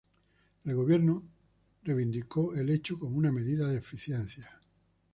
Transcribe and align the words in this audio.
El 0.65 0.73
gobierno 0.75 1.21
reivindicaron 1.83 2.57
el 2.57 2.71
hecho 2.71 2.97
como 2.97 3.19
una 3.19 3.31
medida 3.31 3.67
de 3.67 3.77
eficiencia. 3.77 4.59